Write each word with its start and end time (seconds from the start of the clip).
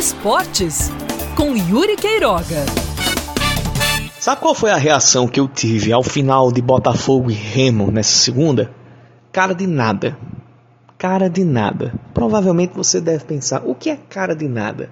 Esportes, 0.00 0.90
com 1.36 1.54
Yuri 1.54 1.94
Queiroga. 1.94 2.64
Sabe 4.18 4.40
qual 4.40 4.54
foi 4.54 4.70
a 4.70 4.76
reação 4.78 5.28
que 5.28 5.38
eu 5.38 5.46
tive 5.46 5.92
ao 5.92 6.02
final 6.02 6.50
de 6.50 6.62
Botafogo 6.62 7.30
e 7.30 7.34
Remo 7.34 7.90
nessa 7.90 8.16
segunda? 8.16 8.72
Cara 9.30 9.54
de 9.54 9.66
nada. 9.66 10.16
Cara 10.96 11.28
de 11.28 11.44
nada. 11.44 11.92
Provavelmente 12.14 12.72
você 12.74 12.98
deve 12.98 13.26
pensar: 13.26 13.60
o 13.66 13.74
que 13.74 13.90
é 13.90 13.96
cara 13.96 14.34
de 14.34 14.48
nada? 14.48 14.90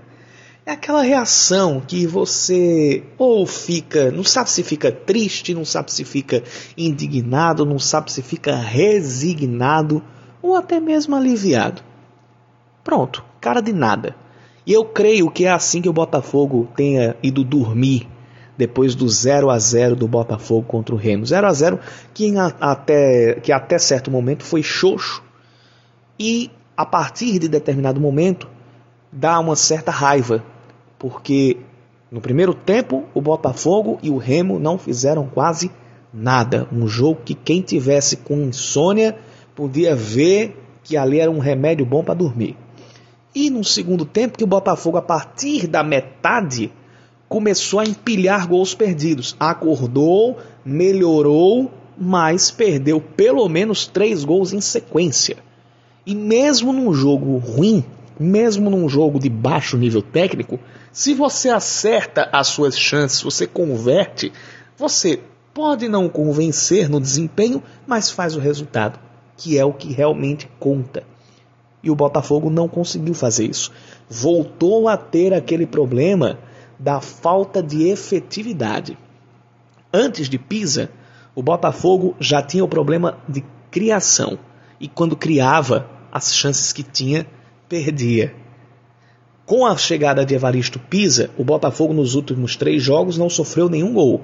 É 0.67 0.73
aquela 0.73 1.01
reação 1.01 1.81
que 1.81 2.07
você 2.07 3.03
ou 3.17 3.47
fica, 3.47 4.11
não 4.11 4.23
sabe 4.23 4.51
se 4.51 4.63
fica 4.63 4.93
triste, 4.93 5.55
não 5.55 5.65
sabe 5.65 5.91
se 5.91 6.05
fica 6.05 6.45
indignado, 6.77 7.65
não 7.65 7.79
sabe 7.79 8.13
se 8.13 8.21
fica 8.21 8.55
resignado 8.55 10.05
ou 10.43 10.55
até 10.55 10.79
mesmo 10.79 11.17
aliviado. 11.17 11.81
Pronto, 12.85 13.25
cara 13.41 13.63
de 13.63 13.73
nada. 13.73 14.15
E 14.69 14.73
eu 14.75 14.85
creio 14.85 15.31
que 15.31 15.47
é 15.47 15.51
assim 15.51 15.81
que 15.81 15.89
o 15.89 15.95
Botafogo 15.95 16.69
tenha 16.77 17.17
ido 17.23 17.43
dormir 17.43 18.07
depois 18.55 18.95
do 18.95 19.09
0 19.09 19.49
a 19.49 19.59
0 19.59 19.97
do 19.97 20.07
Botafogo 20.07 20.67
contra 20.67 20.95
o 20.95 20.99
Remo. 20.99 21.25
0 21.25 21.47
a 21.47 21.53
0 21.55 21.81
que, 22.13 22.35
até, 22.37 23.41
que 23.41 23.51
até 23.51 23.79
certo 23.79 24.11
momento 24.11 24.45
foi 24.45 24.63
xoxo 24.63 25.23
e 26.21 26.51
a 26.77 26.85
partir 26.85 27.39
de 27.39 27.49
determinado 27.49 27.99
momento 27.99 28.47
dá 29.11 29.41
uma 29.41 29.57
certa 29.57 29.91
raiva 29.91 30.45
porque 30.99 31.57
no 32.13 32.21
primeiro 32.21 32.53
tempo 32.53 33.05
o 33.15 33.23
Botafogo 33.23 33.99
e 34.03 34.11
o 34.11 34.19
Remo 34.19 34.59
não 34.59 34.77
fizeram 34.77 35.27
quase 35.27 35.71
nada. 36.13 36.69
Um 36.71 36.87
jogo 36.87 37.23
que 37.25 37.33
quem 37.33 37.63
tivesse 37.63 38.19
com 38.19 38.43
insônia 38.43 39.17
podia 39.57 39.97
ver 39.97 40.63
que 40.85 40.95
ali 40.95 41.21
era 41.21 41.31
um 41.31 41.39
remédio 41.39 41.87
bom 41.87 42.05
para 42.05 42.13
dormir. 42.13 42.55
E 43.41 43.51
no 43.51 43.63
segundo 43.63 44.05
tempo 44.05 44.37
que 44.37 44.43
o 44.43 44.49
Botafogo 44.49 44.97
a 44.97 45.03
partir 45.03 45.69
da 45.69 45.85
metade 45.85 46.73
começou 47.29 47.79
a 47.79 47.85
empilhar 47.85 48.49
gols 48.49 48.75
perdidos. 48.75 49.37
Acordou, 49.39 50.39
melhorou, 50.65 51.71
mas 51.97 52.51
perdeu 52.51 53.01
pelo 53.01 53.49
menos 53.49 53.87
três 53.87 54.25
gols 54.25 54.53
em 54.53 54.61
sequência. 54.61 55.37
E 56.05 56.17
mesmo 56.17 56.73
num 56.73 56.93
jogo 56.93 57.37
ruim, 57.37 57.85
mesmo 58.19 58.69
num 58.69 58.89
jogo 58.89 59.21
de 59.21 59.29
baixo 59.29 59.77
nível 59.77 60.03
técnico, 60.03 60.59
se 60.91 61.15
você 61.15 61.49
acerta 61.49 62.29
as 62.33 62.49
suas 62.49 62.77
chances, 62.77 63.23
você 63.23 63.47
converte, 63.47 64.33
você 64.77 65.21
pode 65.55 65.89
não 65.89 66.09
convencer 66.09 66.89
no 66.89 67.01
desempenho, 67.01 67.63
mas 67.87 68.11
faz 68.11 68.35
o 68.35 68.41
resultado, 68.41 68.99
que 69.37 69.57
é 69.57 69.65
o 69.65 69.73
que 69.73 69.93
realmente 69.93 70.51
conta. 70.59 71.05
E 71.83 71.91
o 71.91 71.95
Botafogo 71.95 72.51
não 72.51 72.69
conseguiu 72.69 73.15
fazer 73.15 73.47
isso. 73.47 73.71
Voltou 74.09 74.89
a 74.89 74.97
ter 74.97 75.33
aquele 75.33 75.67
problema 75.67 76.39
da 76.79 77.01
falta 77.01 77.63
de 77.63 77.89
efetividade. 77.89 78.99
Antes 79.93 80.29
de 80.29 80.39
Pisa, 80.39 80.91
o 81.35 81.43
Botafogo 81.43 82.17
já 82.19 82.43
tinha 82.43 82.65
o 82.65 82.69
problema 82.69 83.19
de 83.29 83.45
criação. 83.71 84.39
E 84.81 84.89
quando 84.89 85.17
criava, 85.17 85.89
as 86.13 86.35
chances 86.35 86.73
que 86.73 86.83
tinha, 86.83 87.27
perdia. 87.69 88.35
Com 89.47 89.67
a 89.67 89.77
chegada 89.77 90.27
de 90.27 90.35
Evaristo 90.35 90.79
Pisa, 90.79 91.31
o 91.39 91.45
Botafogo 91.45 91.95
nos 91.95 92.15
últimos 92.15 92.55
três 92.55 92.83
jogos 92.83 93.17
não 93.17 93.31
sofreu 93.31 93.69
nenhum 93.69 93.95
gol. 93.95 94.23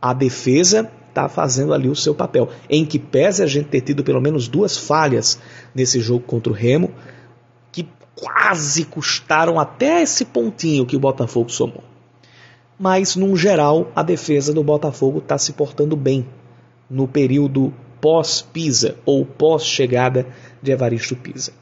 A 0.00 0.12
defesa 0.12 0.90
está 1.12 1.28
fazendo 1.28 1.74
ali 1.74 1.88
o 1.88 1.94
seu 1.94 2.14
papel. 2.14 2.48
Em 2.68 2.84
que 2.84 2.98
pese 2.98 3.42
a 3.42 3.46
gente 3.46 3.68
ter 3.68 3.82
tido 3.82 4.02
pelo 4.02 4.20
menos 4.20 4.48
duas 4.48 4.76
falhas 4.76 5.38
nesse 5.74 6.00
jogo 6.00 6.24
contra 6.24 6.50
o 6.50 6.56
Remo, 6.56 6.90
que 7.70 7.86
quase 8.14 8.84
custaram 8.84 9.60
até 9.60 10.02
esse 10.02 10.24
pontinho 10.24 10.86
que 10.86 10.96
o 10.96 11.00
Botafogo 11.00 11.50
somou. 11.50 11.84
Mas, 12.78 13.14
num 13.14 13.36
geral, 13.36 13.92
a 13.94 14.02
defesa 14.02 14.52
do 14.52 14.64
Botafogo 14.64 15.18
está 15.18 15.38
se 15.38 15.52
portando 15.52 15.96
bem 15.96 16.26
no 16.90 17.06
período 17.06 17.72
pós-Pisa 18.00 18.96
ou 19.04 19.24
pós-chegada 19.24 20.26
de 20.60 20.72
Evaristo 20.72 21.14
Pisa. 21.14 21.52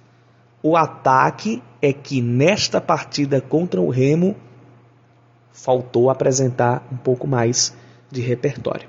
O 0.63 0.77
ataque 0.77 1.63
é 1.83 1.93
que 1.93 2.23
nesta 2.23 2.81
partida 2.81 3.41
contra 3.41 3.81
o 3.81 3.91
Remo 3.91 4.37
faltou 5.53 6.09
apresentar 6.09 6.87
um 6.91 6.97
pouco 6.97 7.27
mais 7.27 7.75
de 8.11 8.21
repertório. 8.21 8.89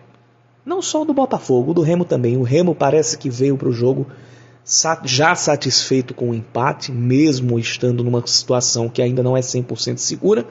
Não 0.66 0.82
só 0.82 1.04
do 1.04 1.14
Botafogo, 1.14 1.74
do 1.74 1.82
Remo 1.82 2.06
também. 2.06 2.38
O 2.38 2.44
Remo 2.44 2.76
parece 2.76 3.18
que 3.18 3.30
veio 3.30 3.58
para 3.58 3.70
o 3.70 3.74
jogo 3.74 4.08
já 5.04 5.34
satisfeito 5.36 6.14
com 6.14 6.30
o 6.30 6.36
empate, 6.36 6.92
mesmo 6.92 7.58
estando 7.58 8.04
numa 8.04 8.26
situação 8.28 8.88
que 8.88 9.02
ainda 9.02 9.24
não 9.24 9.36
é 9.36 9.42
100% 9.42 9.98
segura, 9.98 10.46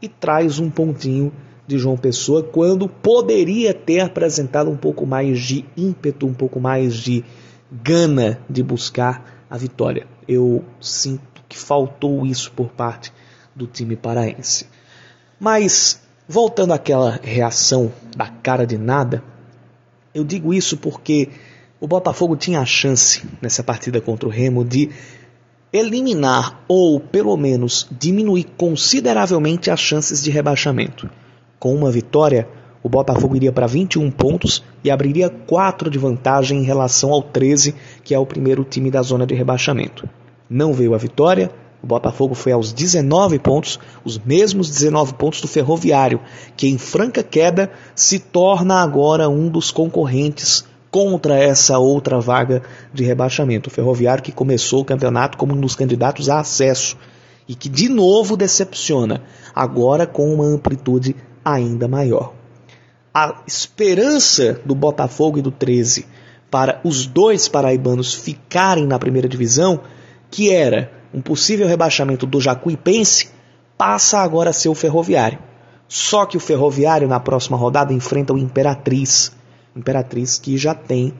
e 0.00 0.08
traz 0.08 0.58
um 0.58 0.70
pontinho 0.70 1.32
de 1.66 1.78
João 1.78 1.96
Pessoa 1.96 2.42
quando 2.42 2.88
poderia 2.88 3.72
ter 3.72 4.00
apresentado 4.00 4.70
um 4.70 4.76
pouco 4.76 5.06
mais 5.06 5.40
de 5.40 5.64
ímpeto, 5.76 6.26
um 6.26 6.34
pouco 6.34 6.60
mais 6.60 6.94
de 6.94 7.24
gana 7.70 8.40
de 8.48 8.62
buscar 8.62 9.44
a 9.48 9.56
vitória. 9.56 10.06
Eu 10.26 10.64
sinto 10.80 11.42
que 11.48 11.56
faltou 11.56 12.26
isso 12.26 12.52
por 12.52 12.68
parte 12.68 13.12
do 13.54 13.66
time 13.66 13.96
paraense. 13.96 14.66
Mas, 15.38 16.02
voltando 16.28 16.72
àquela 16.72 17.18
reação 17.22 17.92
da 18.16 18.28
cara 18.28 18.66
de 18.66 18.76
nada, 18.76 19.22
eu 20.14 20.24
digo 20.24 20.52
isso 20.52 20.76
porque 20.76 21.28
o 21.80 21.86
Botafogo 21.86 22.36
tinha 22.36 22.60
a 22.60 22.66
chance 22.66 23.22
nessa 23.40 23.62
partida 23.62 24.00
contra 24.00 24.28
o 24.28 24.32
Remo 24.32 24.64
de 24.64 24.90
eliminar 25.72 26.64
ou 26.66 26.98
pelo 26.98 27.36
menos 27.36 27.88
diminuir 27.90 28.44
consideravelmente 28.56 29.70
as 29.70 29.80
chances 29.80 30.22
de 30.22 30.30
rebaixamento. 30.30 31.08
Com 31.58 31.74
uma 31.74 31.90
vitória, 31.90 32.48
o 32.82 32.88
Botafogo 32.88 33.36
iria 33.36 33.52
para 33.52 33.66
21 33.66 34.10
pontos 34.10 34.64
e 34.82 34.90
abriria 34.90 35.30
4 35.30 35.90
de 35.90 35.98
vantagem 35.98 36.58
em 36.58 36.64
relação 36.64 37.12
ao 37.12 37.22
13, 37.22 37.74
que 38.02 38.14
é 38.14 38.18
o 38.18 38.26
primeiro 38.26 38.64
time 38.64 38.90
da 38.90 39.02
zona 39.02 39.26
de 39.26 39.34
rebaixamento. 39.34 40.08
Não 40.48 40.72
veio 40.72 40.94
a 40.94 40.98
vitória, 40.98 41.50
o 41.82 41.86
Botafogo 41.86 42.34
foi 42.34 42.52
aos 42.52 42.72
19 42.72 43.38
pontos, 43.38 43.78
os 44.04 44.18
mesmos 44.18 44.68
19 44.70 45.14
pontos 45.14 45.40
do 45.40 45.48
Ferroviário, 45.48 46.20
que 46.56 46.68
em 46.68 46.78
franca 46.78 47.22
queda 47.22 47.70
se 47.94 48.18
torna 48.18 48.82
agora 48.82 49.28
um 49.28 49.48
dos 49.48 49.70
concorrentes 49.70 50.64
contra 50.90 51.38
essa 51.38 51.78
outra 51.78 52.20
vaga 52.20 52.62
de 52.92 53.04
rebaixamento. 53.04 53.68
O 53.68 53.72
Ferroviário 53.72 54.22
que 54.22 54.32
começou 54.32 54.80
o 54.80 54.84
campeonato 54.84 55.38
como 55.38 55.54
um 55.54 55.60
dos 55.60 55.76
candidatos 55.76 56.28
a 56.28 56.40
acesso 56.40 56.96
e 57.48 57.54
que 57.54 57.68
de 57.68 57.88
novo 57.88 58.36
decepciona, 58.36 59.22
agora 59.54 60.06
com 60.06 60.32
uma 60.32 60.44
amplitude 60.44 61.16
ainda 61.44 61.88
maior 61.88 62.40
a 63.14 63.42
esperança 63.46 64.60
do 64.64 64.74
Botafogo 64.74 65.38
e 65.38 65.42
do 65.42 65.50
13 65.50 66.06
para 66.50 66.80
os 66.84 67.06
dois 67.06 67.48
paraibanos 67.48 68.14
ficarem 68.14 68.86
na 68.86 68.98
primeira 68.98 69.28
divisão, 69.28 69.80
que 70.30 70.50
era 70.50 70.92
um 71.12 71.20
possível 71.20 71.66
rebaixamento 71.66 72.26
do 72.26 72.40
Jacuipense, 72.40 73.30
passa 73.76 74.18
agora 74.18 74.50
a 74.50 74.52
ser 74.52 74.68
o 74.68 74.74
Ferroviário. 74.74 75.38
Só 75.88 76.24
que 76.24 76.36
o 76.36 76.40
Ferroviário 76.40 77.08
na 77.08 77.18
próxima 77.18 77.56
rodada 77.56 77.92
enfrenta 77.92 78.32
o 78.32 78.38
Imperatriz. 78.38 79.32
Imperatriz 79.74 80.38
que 80.38 80.56
já 80.56 80.74
tem 80.74 81.12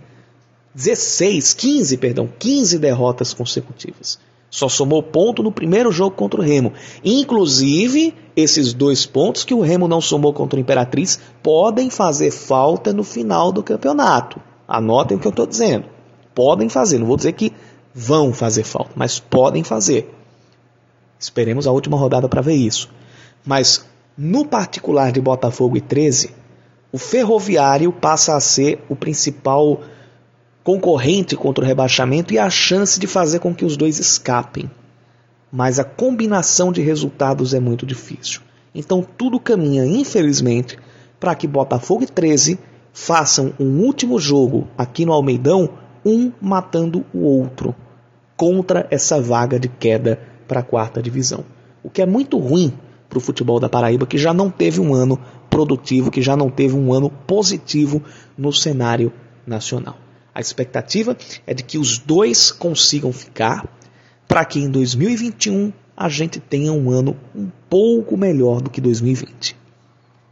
16, 0.74 1.54
15, 1.54 1.96
perdão, 1.96 2.28
15 2.38 2.78
derrotas 2.78 3.34
consecutivas. 3.34 4.18
Só 4.48 4.68
somou 4.68 5.02
ponto 5.02 5.42
no 5.42 5.52
primeiro 5.52 5.92
jogo 5.92 6.16
contra 6.16 6.40
o 6.40 6.44
Remo. 6.44 6.72
Inclusive, 7.04 8.14
esses 8.36 8.72
dois 8.72 9.06
pontos 9.06 9.44
que 9.44 9.54
o 9.54 9.60
Remo 9.60 9.86
não 9.86 10.00
somou 10.00 10.32
contra 10.32 10.56
o 10.56 10.60
Imperatriz 10.60 11.20
podem 11.42 11.88
fazer 11.88 12.30
falta 12.30 12.92
no 12.92 13.04
final 13.04 13.52
do 13.52 13.62
campeonato. 13.62 14.40
Anotem 14.66 15.16
o 15.16 15.20
que 15.20 15.26
eu 15.26 15.30
estou 15.30 15.46
dizendo. 15.46 15.86
Podem 16.34 16.68
fazer, 16.68 16.98
não 16.98 17.06
vou 17.06 17.16
dizer 17.16 17.32
que 17.32 17.52
vão 17.94 18.32
fazer 18.32 18.64
falta, 18.64 18.92
mas 18.94 19.18
podem 19.18 19.64
fazer. 19.64 20.12
Esperemos 21.18 21.66
a 21.66 21.72
última 21.72 21.96
rodada 21.96 22.28
para 22.28 22.40
ver 22.40 22.54
isso. 22.54 22.88
Mas 23.44 23.84
no 24.16 24.44
particular 24.44 25.12
de 25.12 25.20
Botafogo 25.20 25.76
e 25.76 25.80
13, 25.80 26.34
o 26.92 26.98
Ferroviário 26.98 27.92
passa 27.92 28.34
a 28.34 28.40
ser 28.40 28.84
o 28.88 28.96
principal 28.96 29.80
concorrente 30.62 31.36
contra 31.36 31.64
o 31.64 31.66
rebaixamento 31.66 32.34
e 32.34 32.38
a 32.38 32.50
chance 32.50 32.98
de 32.98 33.06
fazer 33.06 33.38
com 33.38 33.54
que 33.54 33.64
os 33.64 33.76
dois 33.76 33.98
escapem. 33.98 34.70
Mas 35.50 35.78
a 35.78 35.84
combinação 35.84 36.72
de 36.72 36.80
resultados 36.80 37.54
é 37.54 37.60
muito 37.60 37.86
difícil. 37.86 38.40
Então 38.74 39.06
tudo 39.16 39.40
caminha, 39.40 39.84
infelizmente, 39.84 40.78
para 41.18 41.34
que 41.34 41.46
Botafogo 41.46 42.04
e 42.04 42.06
13 42.06 42.58
façam 42.92 43.52
um 43.58 43.80
último 43.80 44.18
jogo 44.18 44.68
aqui 44.76 45.04
no 45.04 45.12
Almeidão, 45.12 45.70
um 46.04 46.32
matando 46.40 47.04
o 47.12 47.20
outro, 47.20 47.74
contra 48.40 48.86
essa 48.90 49.20
vaga 49.20 49.60
de 49.60 49.68
queda 49.68 50.18
para 50.48 50.60
a 50.60 50.62
quarta 50.62 51.02
divisão. 51.02 51.44
O 51.82 51.90
que 51.90 52.00
é 52.00 52.06
muito 52.06 52.38
ruim 52.38 52.72
para 53.06 53.18
o 53.18 53.20
futebol 53.20 53.60
da 53.60 53.68
Paraíba, 53.68 54.06
que 54.06 54.16
já 54.16 54.32
não 54.32 54.50
teve 54.50 54.80
um 54.80 54.94
ano 54.94 55.20
produtivo, 55.50 56.10
que 56.10 56.22
já 56.22 56.34
não 56.34 56.48
teve 56.48 56.74
um 56.74 56.90
ano 56.90 57.10
positivo 57.10 58.02
no 58.38 58.50
cenário 58.50 59.12
nacional. 59.46 59.98
A 60.34 60.40
expectativa 60.40 61.14
é 61.46 61.52
de 61.52 61.62
que 61.62 61.76
os 61.76 61.98
dois 61.98 62.50
consigam 62.50 63.12
ficar 63.12 63.68
para 64.26 64.42
que 64.46 64.58
em 64.58 64.70
2021 64.70 65.70
a 65.94 66.08
gente 66.08 66.40
tenha 66.40 66.72
um 66.72 66.90
ano 66.90 67.18
um 67.36 67.50
pouco 67.68 68.16
melhor 68.16 68.62
do 68.62 68.70
que 68.70 68.80
2020. 68.80 69.54